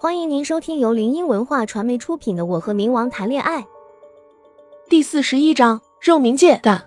[0.00, 3.62] 欢迎您收听由林音文化传媒出品的《我和冥王谈恋爱》
[4.88, 6.80] 第四十一章：肉冥界的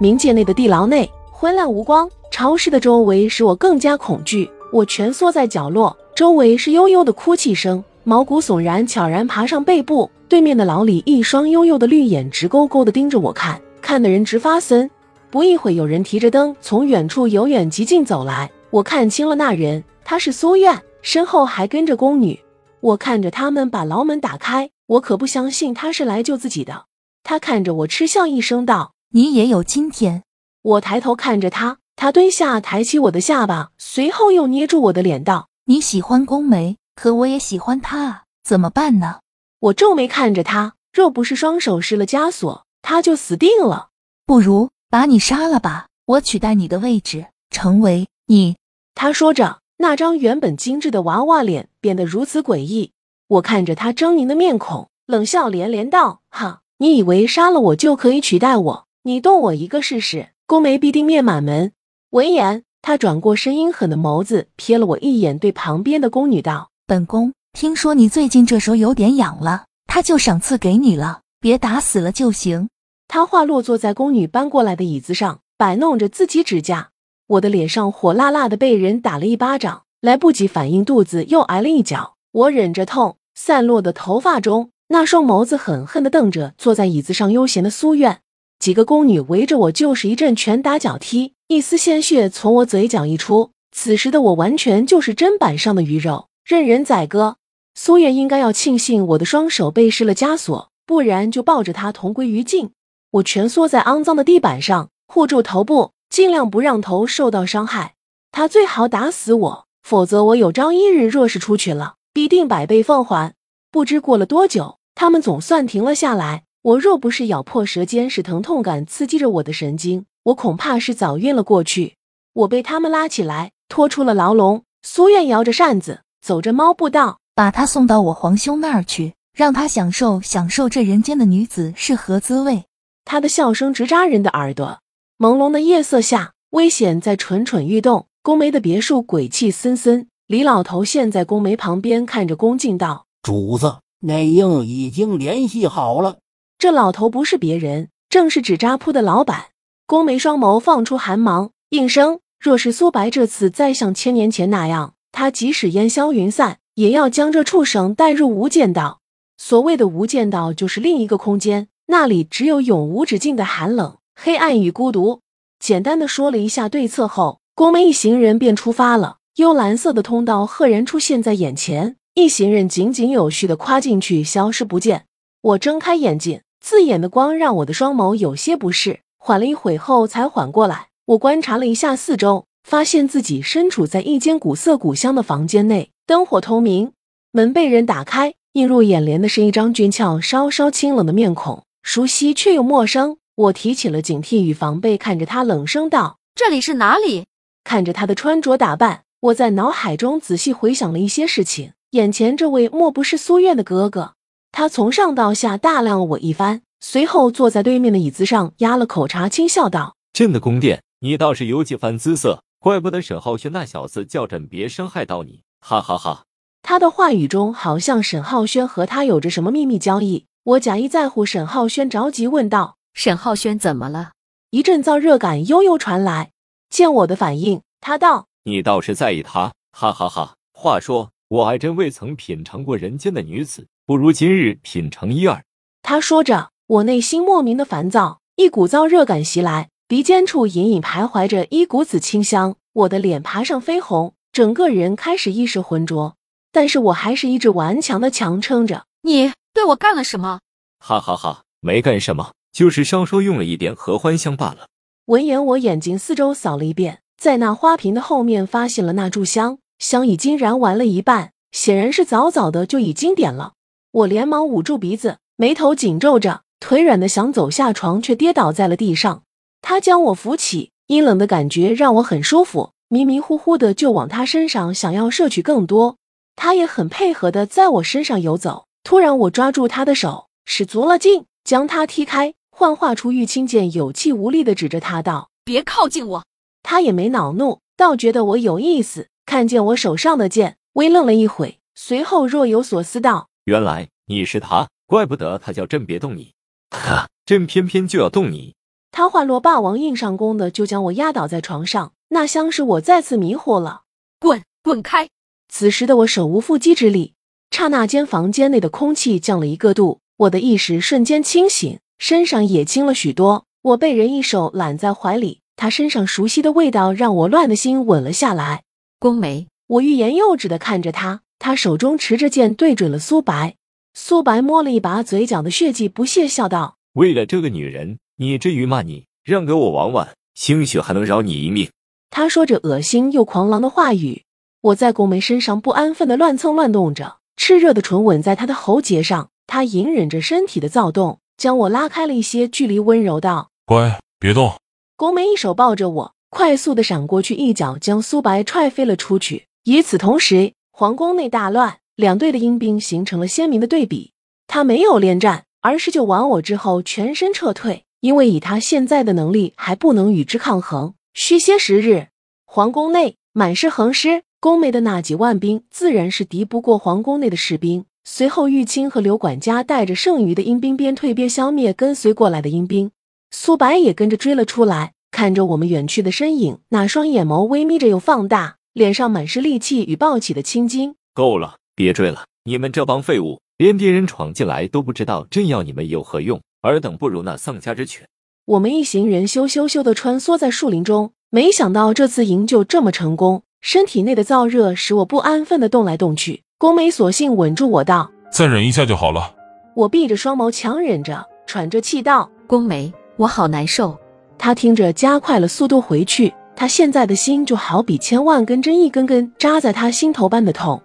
[0.00, 4.50] 冥界内的地牢内，昏暗无光，潮湿的周围使我更加恐惧。
[4.72, 10.10] 我蜷缩在角落，周围是悠悠的哭泣声，毛骨悚然，悄然爬上背部。
[10.28, 14.90] 对面的牢里，一双幽幽的绿眼直勾勾的盯着我看，看的人直发森。
[15.30, 20.76] 不一会，有人提着灯从远处由远及近走来，我看清了那人，他是苏苑。
[21.02, 22.38] 身后还跟着宫女，
[22.80, 26.86] 我看着他们把牢门打开，我可不相信他是来救自己的。
[27.22, 30.24] 他看着我，嗤笑一声道：“你也有今天。”
[30.62, 39.20] 我抬头看着他，他蹲下，抬起我的下巴，随后又捏住我的脸，道：“你喜欢宫梅，可我也喜欢他啊，怎么办呢？”
[39.60, 43.90] 我皱眉看着他，若不是双手失了枷锁，他就死定了。
[44.24, 48.56] 不如把你杀了吧，我取代你的位置，成为你。
[48.94, 49.58] 他说着。
[49.82, 52.92] 那张原本精致的娃娃脸变得如此诡异，
[53.28, 58.86] 我看着他狰狞的面孔，冷笑连连道：“哈，你以为杀了我就可以取代我？
[59.04, 61.72] 你动我一个试试，宫眉必定灭满门。”
[62.12, 72.68] 闻言，他转过身，阴狠的眸子瞥了我一眼，对旁边的宫女道：“本宫听说你最近这手有点痒了，他就赏赐给你了，别打死了就行。”
[73.08, 76.90] 他话落，坐在宫女搬过来的椅子上，摆弄着自己指甲。
[77.30, 82.14] 我的脸上火辣辣的，被人打了一巴掌，来不及反应，肚子又挨了一脚。
[82.32, 88.20] 我忍着痛，散落的头发中，那双眸子狠狠地瞪着坐在椅子上悠闲的苏苑。
[88.58, 93.52] 几个宫女围着我就是一阵拳打脚踢，一丝鲜血从我嘴角溢出。
[93.70, 97.36] 此时的我完全就是砧板上的鱼肉，任人宰割。
[97.76, 102.70] 苏苑应该要庆幸我的双手被施了枷锁，不然就抱着她同归于尽。
[103.12, 105.92] 我蜷缩在肮脏的地板上，护住头部。
[106.10, 107.94] 尽量不让头受到伤害，
[108.32, 113.32] 他最好打死我，否则我有朝一日若是出去了，必定百倍奉还。
[113.70, 116.42] 不知过了多久，他们总算停了下来。
[116.62, 121.94] 我若不是咬破舌尖，使疼痛感刺激着我的神经，我恐怕是早晕了过去。
[122.32, 124.64] 我被他们拉起来，拖出了牢笼。
[124.82, 132.64] 苏苑摇着扇子，走着猫步道，把他送到我皇兄那儿去，让他享受享受这人间的女子是何滋味。
[133.04, 134.80] 他的笑声直扎人的耳朵。
[135.20, 138.06] 朦胧的夜色下，危险在蠢蠢欲动。
[138.22, 140.08] 宫梅的别墅鬼气森森。
[140.26, 146.20] 李老头现在宫梅旁边看着恭敬道：“主子，内应已经联系好了。”
[146.58, 149.48] 这老头不是别人，正是纸扎铺的老板。
[149.86, 159.00] 宫梅双眸放出寒芒，应声：“若是苏白这次再像千年前那样，他即使烟消云散，也要将这畜生带入无间道。
[159.36, 165.22] 所谓的无间道，就是另一个空间，那里只有永无止境的寒冷。”黑暗与孤独。
[165.58, 169.16] 简单的说了一下对策后，宫门一行人便出发了。
[169.36, 175.06] 幽蓝色的通道赫然出现在眼前，一行人井井有序的跨进去，消失不见。
[175.40, 180.88] 我睁开眼睛，刺眼的光让我的双眸有些不适，缓了一会后才缓过来。
[181.06, 186.92] 我观察了一下四周，发现自己身处在一间古色古香的房间内，灯火通明，
[187.32, 193.16] 门被人打开，映入眼帘的是一张俊俏、稍稍清冷的面孔，熟悉却又陌生。
[193.40, 197.24] 我提起了警惕与防备，看着他冷声道：“这里是哪里？”
[197.64, 201.72] 看着他的穿着打扮，我在脑海中仔细回想了一些事情。
[201.92, 204.12] 眼前这位莫不是苏苑的哥哥？
[204.52, 216.24] 他从上到下打量了我一番，随后坐在对面的椅子上压了口茶，轻笑道：“朕的宫殿，你倒是有几番姿色，怪不得沈浩轩那小子叫朕别伤害到你。”哈哈哈。
[216.62, 220.26] 他的话语中好像沈浩轩和他有着什么秘密交易。
[220.44, 222.76] 我假意在乎沈浩轩，着急问道。
[222.94, 224.12] 沈浩轩怎么了？
[224.50, 226.30] 一阵燥热感悠悠传来。
[226.68, 230.34] 见我的反应，他道：“你倒是在意他，哈哈哈。
[230.52, 235.42] 话说，我还真未曾品尝过人间的女子，不如今日品尝一二。”
[235.82, 246.14] 他说着，我内心莫名的烦躁，一股燥热感袭来，鼻尖处隐隐徘徊着一股子清香，我的脸爬上绯红，整个人开始意识浑浊。
[246.52, 248.84] 但是我还是一直顽强的强撑着。
[249.02, 250.40] 你对我干了什么？
[250.78, 252.32] 哈哈哈，没干什么。
[252.52, 254.66] 就是稍稍用了一点合欢香罢了。
[255.06, 263.54] 闻言，我眼睛四周扫了一遍，在那花瓶的后面发现了那炷香，香已经燃完了一半，显然是早早的就已经点了。
[263.92, 269.24] 我连忙捂住鼻子，眉头紧皱着，腿软的想走下床，却跌倒在了地上。
[269.62, 275.96] 他将我扶起，阴冷的感觉让我很舒服，迷迷糊糊的就往他身上想要摄取更多。
[276.36, 278.66] 他也很配合的在我身上游走。
[278.84, 282.32] 突然，我抓住他的手，使足了劲，将他踢开。
[282.60, 286.26] 幻化出玉清剑，有气无力的指着他道：“别靠近我！”
[286.62, 289.08] 他也没恼怒，倒觉得我有意思。
[289.24, 296.34] 看见我手上的剑，微愣了一会，随后若有所思道原来你是他，怪不得他叫朕别动你，
[296.68, 298.54] 哈，朕偏偏就要动你。
[298.92, 301.94] 他话落，霸王硬上弓的就将我压倒在床上。
[302.10, 303.84] 那厢使我再次迷惑了。
[304.18, 305.08] 滚，滚开！
[305.48, 307.14] 此时的我手无缚鸡之力，
[307.50, 313.44] 刹那间房间内的空气降了一个度，我的意识瞬间清醒，身上也轻了许多。
[313.60, 318.62] 我被人一手揽在怀里，他身上熟悉的味道让我乱的心稳了下来。
[318.98, 323.54] 宫梅，我欲言又止的看着他，他手中持着剑对准了苏白。
[323.92, 329.04] 苏白摸了一把嘴角的血迹，不屑笑道：“为了这个女人，你至于骂你？
[329.22, 331.70] 让给我玩玩，兴许还能饶你一命。”
[332.08, 334.22] 他说着恶心又狂狼的话语。
[334.62, 339.28] 我在宫梅身上不安分的乱蹭乱动着，炽热的唇吻在她的喉结上。
[339.46, 344.52] 她隐忍着身体的躁动，将我拉开了一些距离，温柔道：“乖，别动。”
[344.94, 349.46] 宫梅一手抱着我，快速的闪过去，一脚将苏白踹飞了出去。
[349.64, 351.78] 与此同时，皇宫内大乱。
[351.96, 354.12] 两队的阴兵形成了鲜明的对比，
[354.46, 362.08] 他没有恋战，而是救完我之后全身撤退，因为以他现在的能力还不能与之抗衡，需些时日。
[362.46, 367.86] 皇宫内满是横尸，宫梅的那几万兵自然是敌不过皇宫内的士兵。
[368.12, 372.90] 随后，玉清和刘管家带着剩余的阴兵边退边消灭跟随过来的阴兵，
[373.30, 380.96] 苏白也跟着追了出来，看着我们远去的身影，那双眼眸微眯着又放大，脸上满是戾气与暴起的青筋。
[381.14, 381.54] 够了。
[381.76, 382.24] 别追了！
[382.44, 386.40] 你们这帮废物，连别人闯进来都不知道，朕要你们有何用？
[386.62, 388.06] 尔等不如那丧家之犬。
[388.44, 393.44] 我们一行人羞羞羞的穿梭在树林中，没想到这次营救这么成功。
[393.60, 396.42] 身体内的燥热使我不安分的动来动去。
[396.60, 399.34] 宫梅索性稳住我道：“再忍一下就好了。”
[399.72, 403.96] 我闭着双眸强忍着，喘着气道：“宫梅，我好难受。”
[404.36, 406.30] 他听着加快了速度回去。
[406.54, 410.78] 他现在的心就好比千万根针一根根扎在他心头般的痛。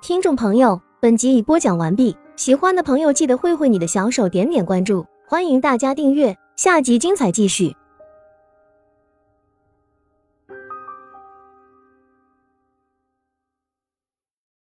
[0.00, 7.76] 听众朋友，本集已播讲完毕，喜欢的朋友记得挥挥你的小手，点点关注，欢迎大家订阅，下集精彩继续。